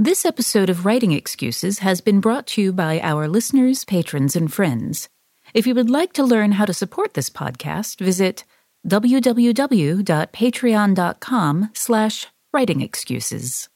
[0.00, 4.54] This episode of Writing Excuses has been brought to you by our listeners, patrons, and
[4.54, 5.08] friends.
[5.54, 8.44] If you would like to learn how to support this podcast, visit
[8.86, 13.68] www.patreon.com slash writingexcuses.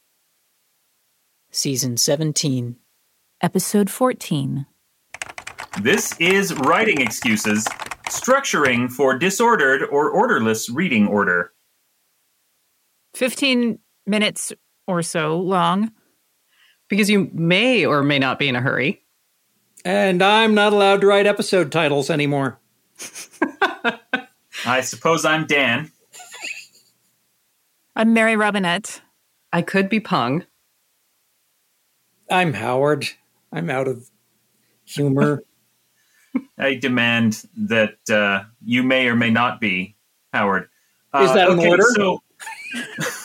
[1.51, 2.77] Season 17.
[3.41, 4.65] Episode 14.
[5.81, 7.65] This is Writing Excuses,
[8.07, 11.51] structuring for disordered or orderless reading order.
[13.13, 14.53] 15 minutes
[14.87, 15.91] or so long.
[16.93, 19.01] Because you may or may not be in a hurry.
[19.83, 22.59] And I'm not allowed to write episode titles anymore.
[24.63, 25.91] I suppose I'm Dan.
[27.95, 29.01] I'm Mary Robinette.
[29.51, 30.45] I could be Peng.
[32.29, 33.07] I'm Howard.
[33.51, 34.11] I'm out of
[34.85, 35.41] humor.
[36.59, 39.95] I demand that uh, you may or may not be
[40.31, 40.69] Howard.
[41.15, 41.85] Is that an order?
[41.95, 42.21] So,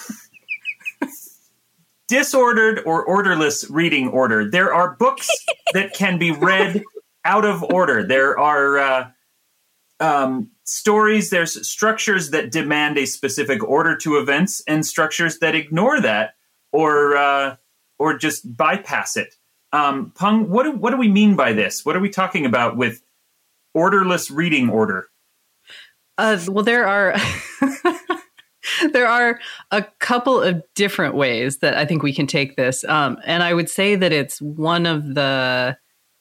[2.08, 4.50] disordered or orderless reading order.
[4.50, 5.28] There are books
[5.74, 6.82] that can be read
[7.24, 8.06] out of order.
[8.06, 9.10] There are uh,
[10.00, 11.30] um, stories.
[11.30, 16.34] There's structures that demand a specific order to events, and structures that ignore that
[16.72, 17.56] or uh,
[17.98, 19.34] or just bypass it.
[19.72, 21.84] Um, Peng, what do, what do we mean by this?
[21.84, 23.02] What are we talking about with
[23.74, 25.08] orderless reading order?
[26.16, 27.14] Uh, well, there are
[28.92, 33.18] there are a couple of different ways that I think we can take this, um,
[33.24, 35.76] and I would say that it's one of the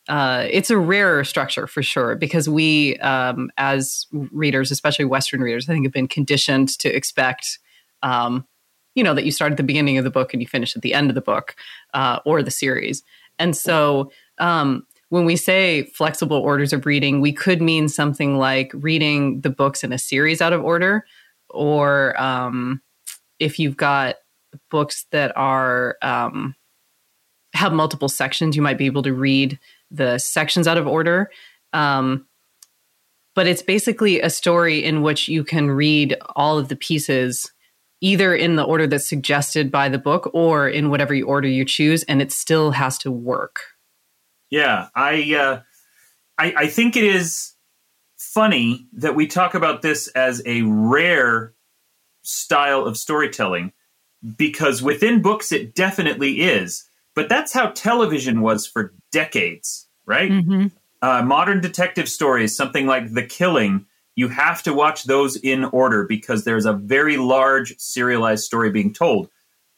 [0.09, 5.67] uh, it's a rarer structure for sure because we, um, as readers, especially Western readers,
[5.67, 7.59] I think have been conditioned to expect,
[8.03, 8.47] um,
[8.95, 10.81] you know, that you start at the beginning of the book and you finish at
[10.81, 11.55] the end of the book
[11.93, 13.03] uh, or the series,
[13.39, 14.11] and so.
[14.39, 19.49] Um, when we say flexible orders of reading, we could mean something like reading the
[19.49, 21.05] books in a series out of order,
[21.50, 22.81] or um,
[23.40, 24.16] if you've got
[24.70, 26.56] books that are um,
[27.53, 29.59] have multiple sections, you might be able to read
[29.92, 31.30] the sections out of order.
[31.73, 32.28] Um,
[33.36, 37.52] but it's basically a story in which you can read all of the pieces
[38.02, 42.03] either in the order that's suggested by the book or in whatever order you choose,
[42.03, 43.59] and it still has to work.
[44.50, 45.62] Yeah, I, uh,
[46.38, 47.53] I I think it is
[48.38, 51.56] funny that we talk about this as a rare
[52.22, 53.74] style of storytelling
[54.38, 60.30] because within books it definitely is, but that's how television was for decades, right?
[60.30, 60.68] Mm-hmm.
[61.02, 66.06] Uh, modern detective stories, something like The Killing, you have to watch those in order
[66.06, 69.30] because there's a very large serialized story being told.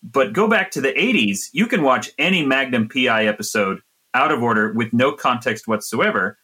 [0.03, 3.79] But go back to the 80s, you can watch any Magnum PI episode
[4.13, 6.37] out of order with no context whatsoever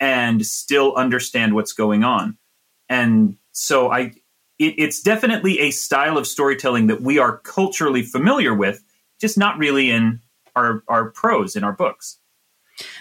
[0.00, 2.36] and still understand what's going on.
[2.88, 4.14] And so I
[4.58, 8.82] it, it's definitely a style of storytelling that we are culturally familiar with,
[9.20, 10.20] just not really in
[10.56, 12.18] our our prose in our books.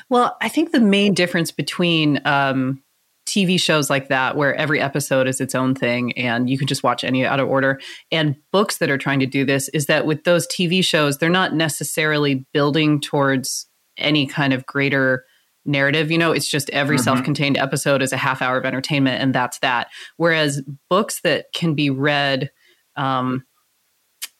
[0.09, 2.83] Well, I think the main difference between um,
[3.25, 6.83] TV shows like that, where every episode is its own thing and you can just
[6.83, 7.79] watch any out of order,
[8.11, 11.29] and books that are trying to do this, is that with those TV shows, they're
[11.29, 13.67] not necessarily building towards
[13.97, 15.25] any kind of greater
[15.65, 16.09] narrative.
[16.11, 17.03] You know, it's just every Mhm.
[17.03, 19.89] self contained episode is a half hour of entertainment, and that's that.
[20.17, 22.51] Whereas books that can be read,
[22.95, 23.43] um,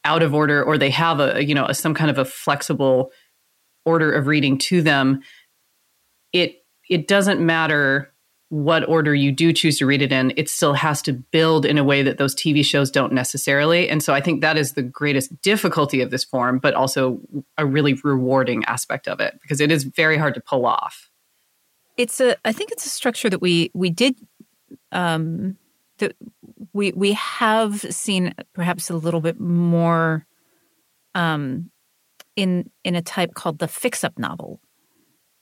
[0.05, 3.11] out of order or they have a you know a, some kind of a flexible
[3.85, 5.21] order of reading to them
[6.33, 8.11] it it doesn't matter
[8.47, 11.77] what order you do choose to read it in it still has to build in
[11.77, 14.81] a way that those tv shows don't necessarily and so i think that is the
[14.81, 17.19] greatest difficulty of this form but also
[17.57, 21.08] a really rewarding aspect of it because it is very hard to pull off
[21.99, 24.15] It's a I think it's a structure that we we did
[24.93, 25.57] um
[25.97, 26.15] that
[26.71, 30.25] we we have seen perhaps a little bit more
[31.13, 31.69] um
[32.37, 34.61] in in a type called the fix up novel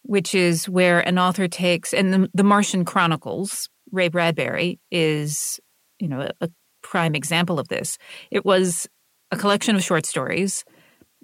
[0.02, 5.60] which is where an author takes and the, the Martian Chronicles Ray Bradbury is
[6.00, 6.50] you know a, a
[6.82, 8.00] prime example of this.
[8.32, 8.88] It was
[9.30, 10.66] a collection of short stories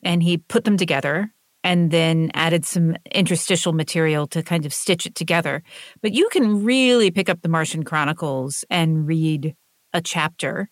[0.04, 1.33] and he put them together
[1.64, 5.64] and then added some interstitial material to kind of stitch it together.
[6.02, 9.56] But you can really pick up the Martian Chronicles and read
[9.94, 10.70] a chapter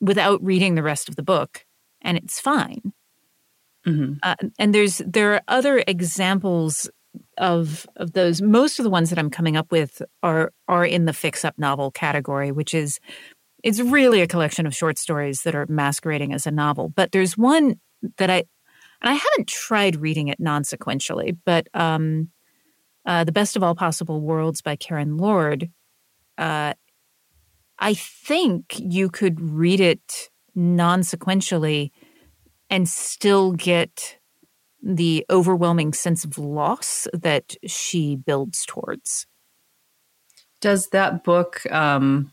[0.00, 1.64] without reading the rest of the book,
[2.02, 2.92] and it's fine.
[3.86, 4.18] Mhm.
[4.22, 6.90] Uh, and there's there are other examples
[7.38, 8.42] of of those.
[8.42, 11.54] Most of the ones that I'm coming up with are are in the fix up
[11.58, 12.98] novel category, which is
[13.64, 16.90] it's really a collection of short stories that are masquerading as a novel.
[16.90, 17.76] But there's one
[18.18, 18.44] that I
[19.02, 22.30] and I haven't tried reading it non sequentially, but um,
[23.04, 25.70] uh, The Best of All Possible Worlds by Karen Lord,
[26.38, 26.74] uh,
[27.78, 31.90] I think you could read it non sequentially
[32.70, 34.18] and still get
[34.82, 39.26] the overwhelming sense of loss that she builds towards.
[40.60, 42.30] Does that book um,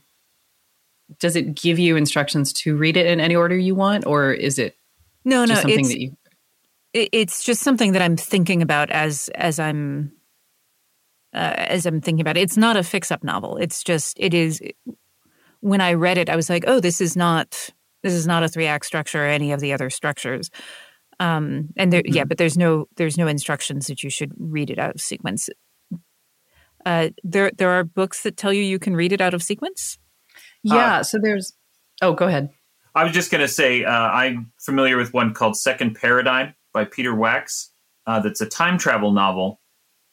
[1.19, 4.59] does it give you instructions to read it in any order you want, or is
[4.59, 4.75] it
[5.25, 6.17] no, no, something that you?
[6.93, 10.11] It's just something that I'm thinking about as as I'm
[11.33, 12.41] uh, as I'm thinking about it.
[12.41, 13.57] It's not a fix up novel.
[13.57, 14.61] It's just it is.
[15.61, 17.71] When I read it, I was like, oh, this is not
[18.03, 20.51] this is not a three act structure or any of the other structures.
[21.19, 22.13] Um, and there, mm-hmm.
[22.13, 25.49] yeah, but there's no there's no instructions that you should read it out of sequence.
[26.85, 29.97] Uh, there there are books that tell you you can read it out of sequence.
[30.63, 30.97] Yeah.
[30.97, 31.53] Uh, so there's.
[32.01, 32.49] Oh, go ahead.
[32.95, 36.85] I was just going to say uh, I'm familiar with one called Second Paradigm by
[36.85, 37.71] Peter Wax.
[38.05, 39.61] Uh, that's a time travel novel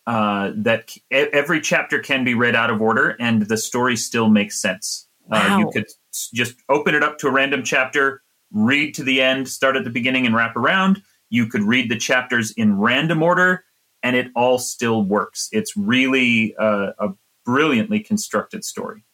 [0.07, 4.61] uh, that every chapter can be read out of order and the story still makes
[4.61, 5.09] sense.
[5.31, 5.87] Uh, you could
[6.35, 8.23] just open it up to a random chapter,
[8.53, 11.03] read to the end, start at the beginning, and wrap around.
[11.29, 13.65] You could read the chapters in random order,
[14.03, 15.49] and it all still works.
[15.53, 17.11] It's really uh, a
[17.45, 19.05] brilliantly constructed story.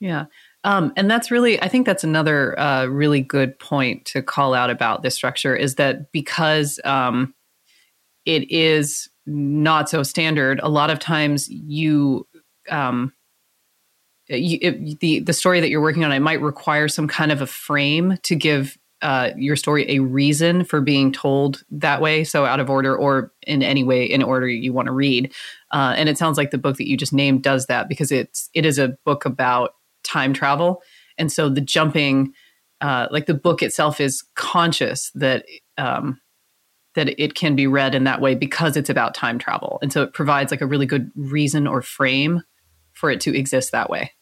[0.00, 0.26] Yeah.
[0.64, 4.70] Um, and that's really, I think that's another uh, really good point to call out
[4.70, 7.34] about this structure is that because um,
[8.24, 12.26] it is not so standard, a lot of times you,
[12.68, 13.12] um,
[14.28, 17.40] you it, the the story that you're working on, it might require some kind of
[17.40, 22.44] a frame to give uh, your story a reason for being told that way, so
[22.44, 25.32] out of order or in any way in order you want to read.
[25.70, 28.50] Uh, and it sounds like the book that you just named does that because it's
[28.54, 29.74] it is a book about
[30.06, 30.82] time travel.
[31.18, 32.32] And so the jumping,
[32.80, 35.44] uh, like the book itself is conscious that
[35.78, 36.20] um,
[36.94, 39.78] that it can be read in that way because it's about time travel.
[39.82, 42.42] And so it provides like a really good reason or frame
[42.92, 44.12] for it to exist that way.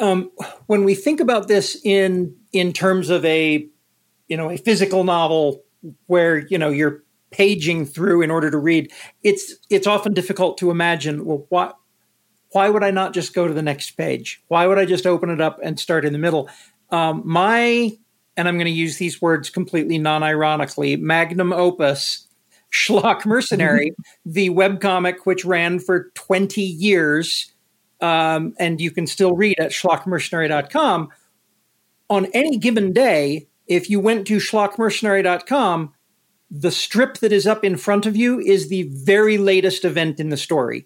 [0.00, 0.30] Um,
[0.66, 3.68] when we think about this in in terms of a
[4.26, 5.62] you know a physical novel
[6.06, 8.90] where you know you're paging through in order to read,
[9.22, 11.76] it's it's often difficult to imagine well what
[12.52, 14.42] why would I not just go to the next page?
[14.48, 16.48] Why would I just open it up and start in the middle?
[16.90, 17.90] Um, my,
[18.36, 22.28] and I'm going to use these words completely non ironically, magnum opus,
[22.70, 23.92] Schlock Mercenary,
[24.24, 27.52] the webcomic which ran for 20 years,
[28.00, 31.08] um, and you can still read at schlockmercenary.com.
[32.10, 35.94] On any given day, if you went to schlockmercenary.com,
[36.50, 40.28] the strip that is up in front of you is the very latest event in
[40.28, 40.84] the story.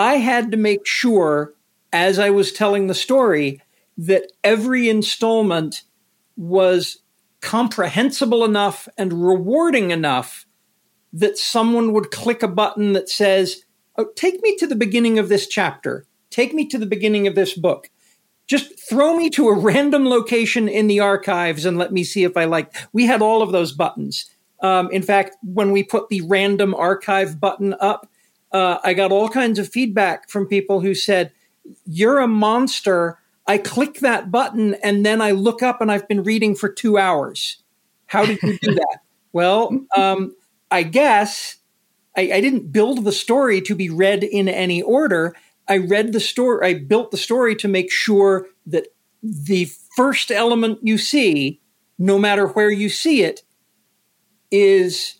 [0.00, 1.52] I had to make sure
[1.92, 3.60] as I was telling the story
[3.98, 5.82] that every installment
[6.38, 7.02] was
[7.42, 10.46] comprehensible enough and rewarding enough
[11.12, 13.64] that someone would click a button that says,
[13.98, 16.06] oh, Take me to the beginning of this chapter.
[16.30, 17.90] Take me to the beginning of this book.
[18.46, 22.38] Just throw me to a random location in the archives and let me see if
[22.38, 22.74] I like.
[22.94, 24.30] We had all of those buttons.
[24.62, 28.08] Um, in fact, when we put the random archive button up,
[28.52, 31.32] uh, I got all kinds of feedback from people who said,
[31.86, 33.18] You're a monster.
[33.46, 36.98] I click that button and then I look up and I've been reading for two
[36.98, 37.62] hours.
[38.06, 38.98] How did you do that?
[39.32, 40.36] well, um,
[40.70, 41.56] I guess
[42.16, 45.34] I, I didn't build the story to be read in any order.
[45.68, 48.88] I read the story, I built the story to make sure that
[49.22, 51.60] the first element you see,
[51.98, 53.42] no matter where you see it,
[54.50, 55.19] is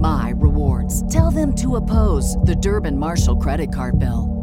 [0.00, 1.06] my rewards.
[1.12, 4.40] Tell them to oppose the Durbin Marshall credit card bill.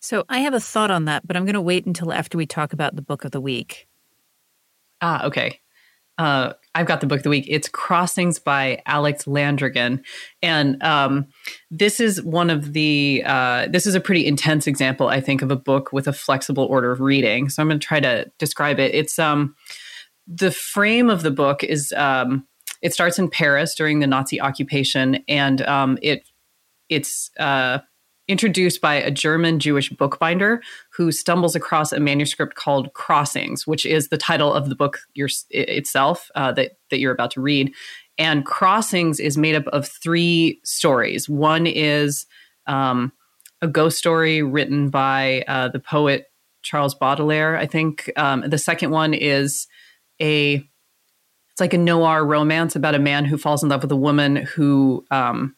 [0.00, 2.44] So I have a thought on that, but I'm going to wait until after we
[2.44, 3.86] talk about the book of the week.
[5.00, 5.60] Ah, okay.
[6.18, 7.46] Uh, I've got the book of the week.
[7.48, 10.04] It's Crossings by Alex Landragin,
[10.42, 11.28] and um,
[11.70, 13.22] this is one of the.
[13.24, 16.64] Uh, this is a pretty intense example, I think, of a book with a flexible
[16.64, 17.48] order of reading.
[17.48, 18.94] So I'm going to try to describe it.
[18.94, 19.54] It's um,
[20.26, 22.46] the frame of the book is um,
[22.82, 26.28] it starts in Paris during the Nazi occupation, and um, it
[26.88, 27.78] it's uh,
[28.28, 30.62] introduced by a German Jewish bookbinder
[30.96, 35.28] who stumbles across a manuscript called Crossings, which is the title of the book your,
[35.50, 37.72] itself uh, that that you're about to read.
[38.18, 41.28] And Crossings is made up of three stories.
[41.28, 42.26] One is
[42.66, 43.12] um,
[43.62, 46.26] a ghost story written by uh, the poet
[46.62, 48.10] Charles Baudelaire, I think.
[48.16, 49.66] Um, the second one is
[50.20, 50.68] a
[51.52, 54.36] it's like a noir romance about a man who falls in love with a woman
[54.36, 55.54] who um,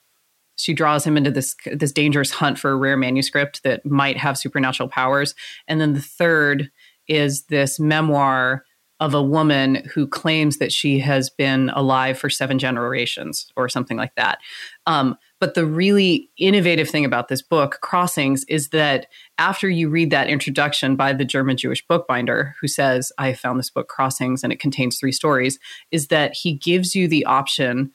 [0.56, 4.36] she draws him into this this dangerous hunt for a rare manuscript that might have
[4.36, 5.34] supernatural powers.
[5.68, 6.70] And then the third
[7.06, 8.64] is this memoir
[9.00, 13.96] of a woman who claims that she has been alive for seven generations or something
[13.96, 14.38] like that.
[14.86, 20.08] Um, but the really innovative thing about this book, Crossings, is that after you read
[20.08, 24.54] that introduction by the German Jewish bookbinder who says, I found this book, Crossings, and
[24.54, 25.58] it contains three stories,
[25.90, 27.92] is that he gives you the option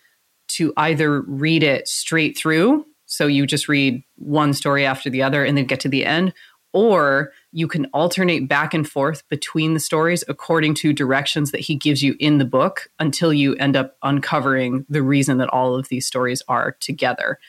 [0.50, 2.86] to either read it straight through.
[3.08, 6.34] So you just read one story after the other and then get to the end,
[6.72, 11.76] or you can alternate back and forth between the stories according to directions that he
[11.76, 15.90] gives you in the book until you end up uncovering the reason that all of
[15.90, 17.40] these stories are together.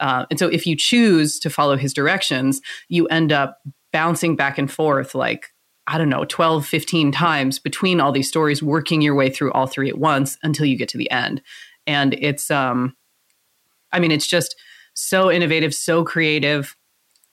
[0.00, 3.60] Uh, and so if you choose to follow his directions, you end up
[3.92, 5.52] bouncing back and forth like,
[5.88, 9.66] I don't know, 12, 15 times between all these stories, working your way through all
[9.66, 11.42] three at once until you get to the end.
[11.86, 12.94] And it's, um,
[13.90, 14.54] I mean, it's just
[14.94, 16.76] so innovative, so creative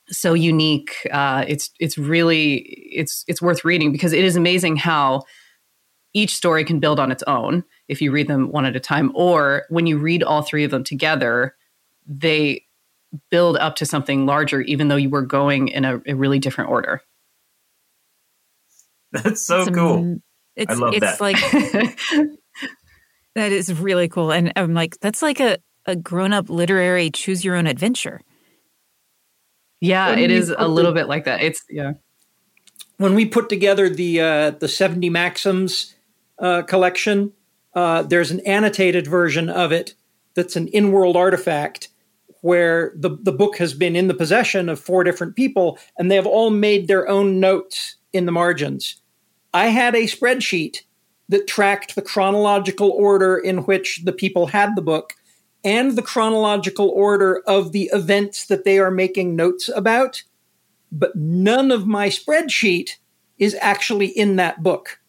[0.10, 1.08] so unique.
[1.12, 2.56] Uh, it's it's really
[2.92, 5.24] it's it's worth reading because it is amazing how
[6.14, 9.12] each story can build on its own if you read them one at a time,
[9.14, 11.56] or when you read all three of them together,
[12.08, 12.64] they
[13.30, 16.70] build up to something larger, even though you were going in a, a really different
[16.70, 17.02] order.
[19.12, 20.18] That's so it's cool.
[20.56, 21.22] it's, I love it's that.
[21.22, 21.38] like
[23.36, 27.46] that is really cool, and I'm like that's like a a grown up literary choose
[27.46, 28.22] your own adventure.
[29.86, 31.42] Yeah, it is a little bit like that.
[31.42, 31.94] It's yeah.
[32.98, 35.96] When we put together the uh, the seventy maxims
[36.40, 37.34] uh, collection,
[37.74, 39.96] uh, there's an annotated version of it
[40.34, 41.90] that's an in-world artifact
[42.42, 46.16] where the the book has been in the possession of four different people, and they
[46.16, 49.02] have all made their own notes in the margins.
[49.54, 50.82] I had a spreadsheet
[51.30, 55.14] that tracked the chronological order in which the people had the book
[55.66, 60.24] and the chronological order of the events that they are making notes about,
[60.92, 62.92] but none of my spreadsheet
[63.40, 65.00] is actually in that book.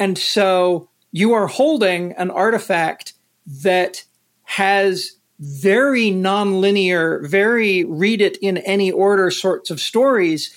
[0.00, 3.14] And so you are holding an artifact
[3.62, 4.04] that
[4.42, 10.54] has very nonlinear, very read it in any order sorts of stories,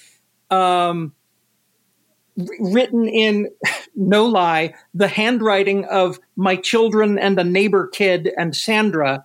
[0.50, 1.13] um,
[2.60, 3.50] written in
[3.95, 9.24] no lie the handwriting of my children and a neighbor kid and Sandra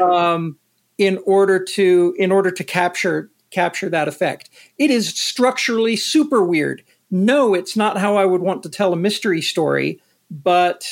[0.00, 0.58] um,
[0.98, 4.50] in order to in order to capture capture that effect.
[4.78, 6.82] It is structurally super weird.
[7.10, 10.00] No, it's not how I would want to tell a mystery story,
[10.30, 10.88] but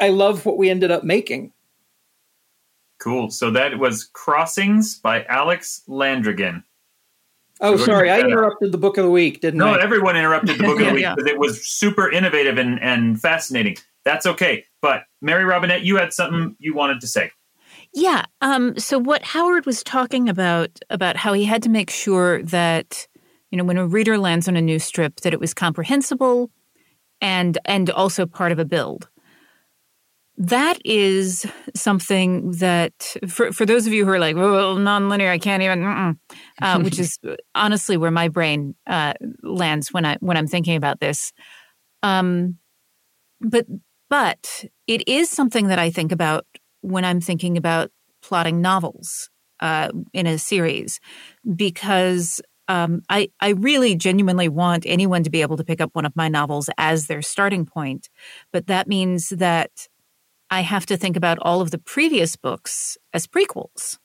[0.00, 1.52] I love what we ended up making.
[3.00, 3.30] Cool.
[3.30, 6.62] So that was Crossings by Alex Landragin.
[7.60, 9.76] Oh, so sorry, I interrupted the book of the week, didn't no, I?
[9.76, 11.32] No, everyone interrupted the book of the week because yeah.
[11.32, 13.76] it was super innovative and, and fascinating.
[14.04, 14.64] That's okay.
[14.80, 17.30] But Mary Robinette, you had something you wanted to say.
[17.94, 18.24] Yeah.
[18.40, 23.06] Um, so what Howard was talking about about how he had to make sure that
[23.50, 26.50] you know when a reader lands on a new strip that it was comprehensible
[27.20, 29.08] and and also part of a build.
[30.36, 31.46] That is
[31.76, 35.84] something that for for those of you who are like, well, nonlinear, I can't even,
[36.60, 37.18] uh, which is
[37.54, 41.32] honestly where my brain uh, lands when I when I'm thinking about this.
[42.02, 42.58] Um,
[43.40, 43.66] but
[44.10, 46.44] but it is something that I think about
[46.84, 47.90] when I'm thinking about
[48.22, 51.00] plotting novels uh, in a series
[51.56, 56.06] because um, I, I really genuinely want anyone to be able to pick up one
[56.06, 58.08] of my novels as their starting point.
[58.52, 59.88] But that means that
[60.50, 63.98] I have to think about all of the previous books as prequels.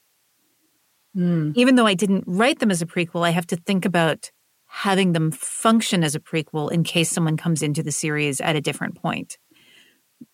[1.15, 1.53] Mm.
[1.55, 4.31] Even though I didn't write them as a prequel, I have to think about
[4.67, 8.61] having them function as a prequel in case someone comes into the series at a
[8.61, 9.37] different point.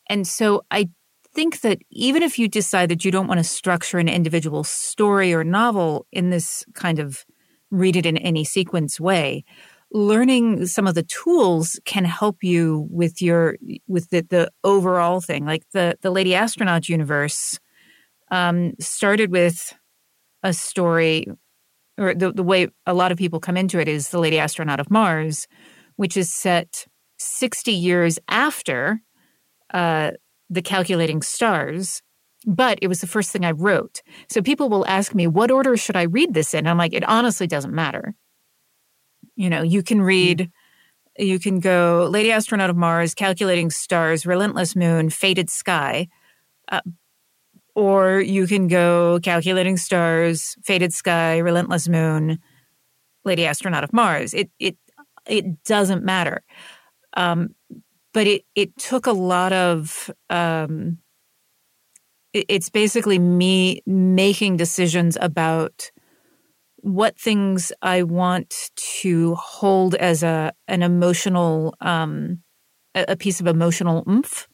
[0.10, 0.90] And so I
[1.36, 5.34] think that even if you decide that you don't want to structure an individual story
[5.34, 7.26] or novel in this kind of
[7.70, 9.44] read it in any sequence way,
[9.92, 15.46] learning some of the tools can help you with your with the, the overall thing.
[15.46, 17.60] Like the the Lady Astronaut universe
[18.32, 19.74] um, started with
[20.42, 21.28] a story,
[21.98, 24.80] or the the way a lot of people come into it is the Lady Astronaut
[24.80, 25.48] of Mars,
[25.98, 26.88] which is set
[27.20, 29.02] sixty years after
[29.74, 30.12] uh,
[30.50, 32.02] the calculating stars,
[32.46, 34.02] but it was the first thing I wrote.
[34.30, 36.68] So people will ask me, what order should I read this in?
[36.68, 38.16] I'm like, it honestly doesn't matter.
[39.36, 40.52] You know, you can read,
[41.18, 46.08] you can go Lady Astronaut of Mars, Calculating Stars, Relentless Moon, Faded Sky.
[46.70, 46.82] Uh,
[47.76, 52.40] or you can go Calculating Stars, Faded Sky, Relentless Moon,
[53.26, 54.34] Lady Astronaut of Mars.
[54.34, 54.78] It it
[55.28, 56.44] it doesn't matter.
[57.18, 57.56] Um,
[58.16, 61.00] but it it took a lot of um,
[62.34, 65.92] it, it's basically me making decisions about
[66.78, 72.42] what things I want to hold as a an emotional um,
[72.96, 74.48] a, piece of emotional oomph,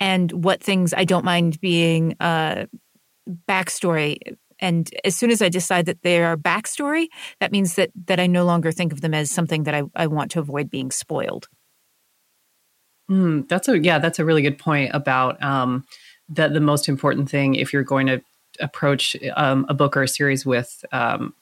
[0.00, 2.66] and what things I don't mind being uh,
[3.48, 4.16] backstory.
[4.58, 7.06] And as soon as I decide that they are backstory,
[7.38, 10.08] that means that that I no longer think of them as something that I, I
[10.08, 11.46] want to avoid being spoiled.
[13.10, 15.84] Mm, that's a yeah, that's a really good point about um,
[16.28, 16.52] that.
[16.52, 18.22] The most important thing if you're going to
[18.60, 21.34] approach um, a book or a series with um,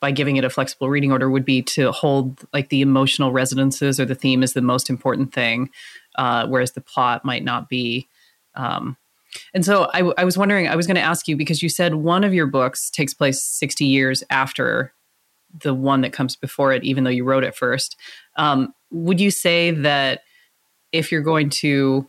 [0.00, 4.00] by giving it a flexible reading order would be to hold like the emotional resonances
[4.00, 5.70] or the theme is the most important thing,
[6.16, 8.08] uh, whereas the plot might not be.
[8.56, 8.96] Um,
[9.54, 11.94] and so I, I was wondering, I was going to ask you because you said
[11.94, 14.92] one of your books takes place 60 years after
[15.62, 17.96] the one that comes before it, even though you wrote it first.
[18.36, 20.22] Um, would you say that
[20.92, 22.08] if you're going to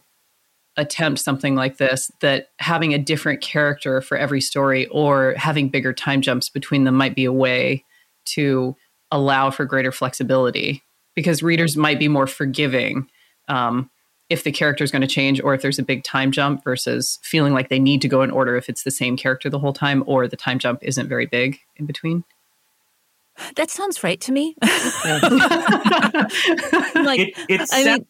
[0.77, 5.91] attempt something like this that having a different character for every story or having bigger
[5.91, 7.83] time jumps between them might be a way
[8.23, 8.75] to
[9.11, 10.81] allow for greater flexibility
[11.13, 13.09] because readers might be more forgiving
[13.50, 13.89] um,
[14.29, 17.19] if the character is going to change or if there's a big time jump versus
[17.21, 19.73] feeling like they need to go in order if it's the same character the whole
[19.73, 22.23] time or the time jump isn't very big in between.
[23.55, 24.55] That sounds right to me.
[26.93, 28.05] Like it, it I mean,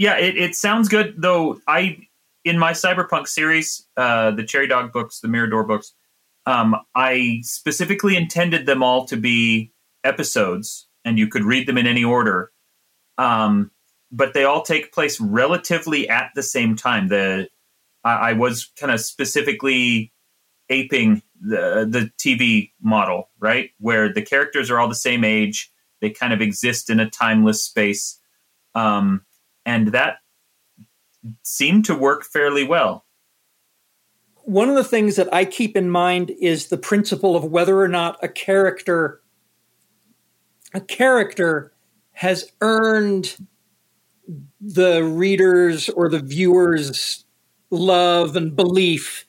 [0.00, 1.60] yeah, it, it sounds good though.
[1.68, 1.98] I
[2.42, 5.92] in my cyberpunk series, uh, the Cherry Dog books, the Mirador books,
[6.46, 11.86] um, I specifically intended them all to be episodes, and you could read them in
[11.86, 12.50] any order.
[13.18, 13.72] Um,
[14.10, 17.08] but they all take place relatively at the same time.
[17.08, 17.50] The
[18.02, 20.14] I, I was kind of specifically
[20.70, 25.70] aping the the TV model, right, where the characters are all the same age.
[26.00, 28.18] They kind of exist in a timeless space.
[28.74, 29.26] Um,
[29.70, 30.16] and that
[31.42, 33.04] seemed to work fairly well.
[34.42, 37.86] One of the things that I keep in mind is the principle of whether or
[37.86, 39.20] not a character
[40.72, 41.72] a character
[42.12, 43.36] has earned
[44.60, 47.24] the readers or the viewers
[47.70, 49.24] love and belief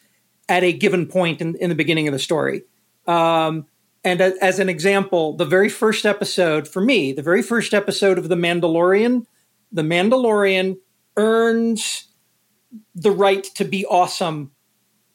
[0.49, 2.63] at a given point in, in the beginning of the story.
[3.07, 3.65] Um,
[4.03, 8.29] and as an example, the very first episode for me, the very first episode of
[8.29, 9.25] The Mandalorian
[9.71, 10.77] the Mandalorian
[11.17, 12.07] earns
[12.95, 14.51] the right to be awesome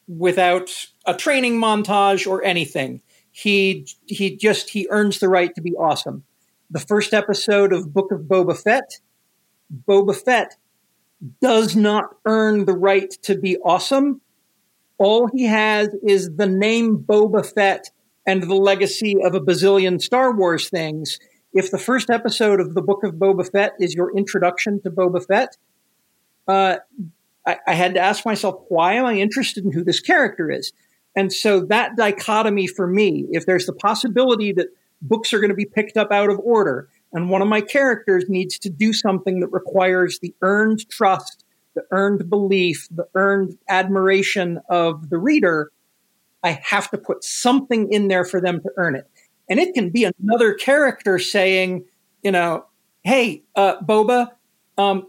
[0.08, 0.70] without
[1.06, 3.02] a training montage or anything.
[3.32, 6.24] He he just he earns the right to be awesome.
[6.70, 8.98] The first episode of Book of Boba Fett,
[9.86, 10.56] Boba Fett
[11.40, 14.20] does not earn the right to be awesome.
[14.98, 17.90] All he has is the name Boba Fett
[18.26, 21.18] and the legacy of a bazillion Star Wars things
[21.52, 25.26] if the first episode of the Book of Boba Fett is your introduction to Boba
[25.26, 25.56] Fett,
[26.48, 26.76] uh,
[27.46, 30.72] I, I, had to ask myself, why am I interested in who this character is?
[31.16, 34.68] And so that dichotomy for me, if there's the possibility that
[35.00, 38.26] books are going to be picked up out of order, and one of my characters
[38.28, 44.61] needs to do something that requires the earned trust, the earned belief, the earned admiration
[44.68, 45.70] of the reader,
[46.42, 49.11] I have to put something in there for them to earn it.
[49.48, 51.85] And it can be another character saying,
[52.22, 52.66] you know,
[53.02, 54.32] hey, uh, Boba,
[54.76, 55.06] um,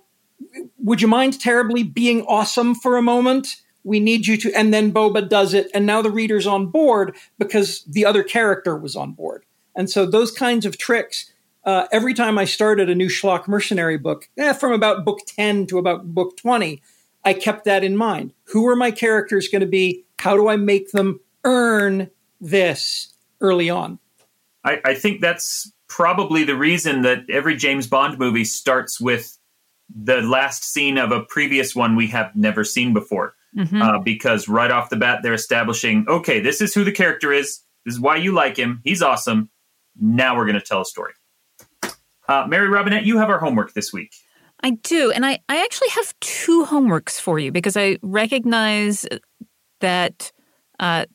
[0.78, 3.58] would you mind terribly being awesome for a moment?
[3.84, 4.54] We need you to.
[4.54, 5.70] And then Boba does it.
[5.74, 9.46] And now the reader's on board because the other character was on board.
[9.76, 11.32] And so those kinds of tricks,
[11.64, 15.68] uh, every time I started a new schlock mercenary book, eh, from about book 10
[15.68, 16.82] to about book 20,
[17.24, 18.34] I kept that in mind.
[18.46, 20.06] Who are my characters going to be?
[20.20, 24.00] How do I make them earn this early on?
[24.68, 29.38] I, I think that's probably the reason that every James Bond movie starts with
[29.90, 33.34] the last scene of a previous one we have never seen before.
[33.56, 33.82] Mm-hmm.
[33.82, 37.62] Uh, because right off the bat, they're establishing okay, this is who the character is.
[37.86, 38.82] This is why you like him.
[38.84, 39.50] He's awesome.
[40.00, 41.14] Now we're going to tell a story.
[42.28, 44.14] Uh, Mary Robinette, you have our homework this week.
[44.62, 45.12] I do.
[45.12, 49.08] And I, I actually have two homeworks for you because I recognize
[49.80, 50.32] that
[50.80, 51.06] uh,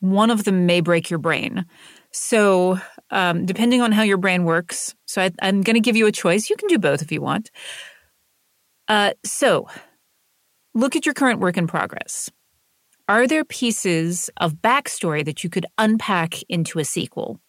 [0.00, 1.64] one of them may break your brain.
[2.12, 2.78] So,
[3.10, 6.12] um, depending on how your brain works, so I, am going to give you a
[6.12, 6.48] choice.
[6.48, 7.50] You can do both if you want.
[8.88, 9.68] Uh, so,
[10.74, 12.30] look at your current work in progress.
[13.08, 17.40] Are there pieces of backstory that you could unpack into a sequel?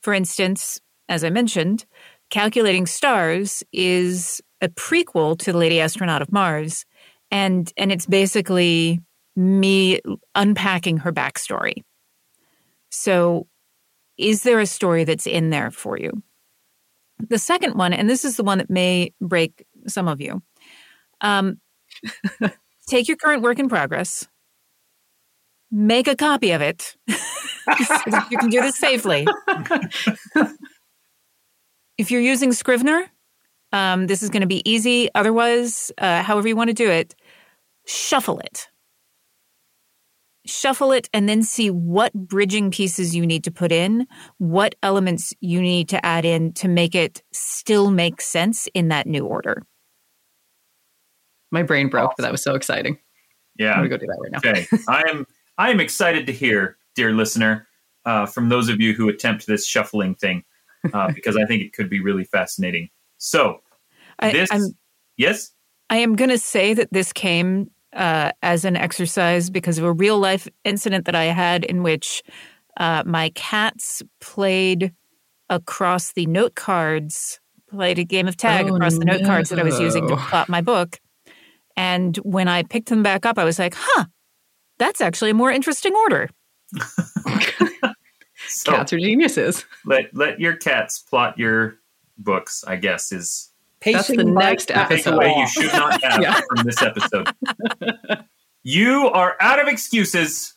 [0.00, 1.84] For instance, as I mentioned,
[2.30, 6.84] Calculating Stars is a prequel to The Lady Astronaut of Mars,
[7.30, 9.00] and and it's basically
[9.36, 10.00] me
[10.34, 11.82] unpacking her backstory.
[12.96, 13.46] So,
[14.16, 16.22] is there a story that's in there for you?
[17.18, 20.42] The second one, and this is the one that may break some of you.
[21.20, 21.60] Um,
[22.88, 24.26] take your current work in progress,
[25.70, 26.96] make a copy of it.
[27.08, 29.26] you can do this safely.
[31.98, 33.10] if you're using Scrivener,
[33.72, 35.10] um, this is going to be easy.
[35.14, 37.14] Otherwise, uh, however you want to do it,
[37.84, 38.68] shuffle it.
[40.48, 44.06] Shuffle it and then see what bridging pieces you need to put in,
[44.38, 49.06] what elements you need to add in to make it still make sense in that
[49.06, 49.62] new order.
[51.50, 52.98] My brain broke, but that was so exciting.
[53.58, 53.72] Yeah.
[53.72, 54.38] I'm going to go do that right now.
[54.38, 54.66] Okay.
[54.88, 55.26] I am
[55.58, 57.66] I am excited to hear, dear listener,
[58.04, 60.44] uh, from those of you who attempt this shuffling thing,
[60.92, 62.90] uh, because I think it could be really fascinating.
[63.18, 63.60] So,
[64.18, 64.76] I, this, I'm,
[65.16, 65.52] yes,
[65.88, 69.92] I am going to say that this came uh, as an exercise because of a
[69.92, 72.22] real life incident that I had in which
[72.76, 74.92] uh, my cats played
[75.48, 79.58] across the note cards, played a game of tag Oh, across the note cards that
[79.58, 80.98] I was using to plot my book.
[81.76, 84.04] And when I picked them back up, I was like, huh,
[84.78, 86.28] that's actually a more interesting order.
[88.48, 89.64] so Cats are geniuses.
[89.84, 91.78] let let your cats plot your
[92.18, 92.64] books.
[92.66, 93.52] I guess is
[93.94, 95.14] That's the next episode.
[95.18, 96.40] takeaway you should not have Yeah.
[96.48, 97.28] from this episode.
[98.62, 100.54] you are out of excuses.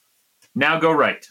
[0.55, 1.25] Now go right.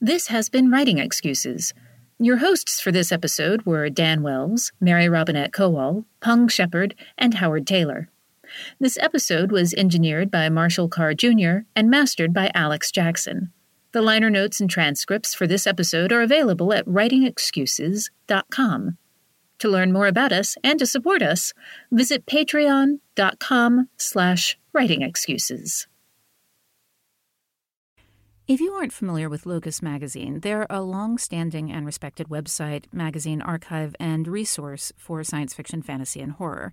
[0.00, 1.74] This has been Writing Excuses.
[2.18, 7.66] Your hosts for this episode were Dan Wells, Mary Robinette Kowal, Peng Shepherd, and Howard
[7.66, 8.08] Tayler.
[8.78, 11.60] This episode was engineered by Marshall Carr Jr.
[11.76, 13.52] and mastered by Alex Jackson.
[13.92, 18.96] The liner notes and transcripts for this episode are available at writingexcuses.com.
[19.60, 21.52] To learn more about us and to support us,
[21.92, 25.86] visit patreon.com slash writingexcuses.
[28.48, 33.40] If you aren't familiar with Locus Magazine, they're a long standing and respected website, magazine
[33.42, 36.72] archive, and resource for science fiction, fantasy, and horror.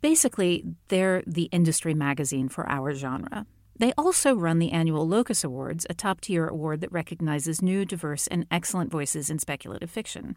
[0.00, 3.46] Basically, they're the industry magazine for our genre.
[3.78, 8.26] They also run the annual Locus Awards, a top tier award that recognizes new, diverse,
[8.26, 10.36] and excellent voices in speculative fiction.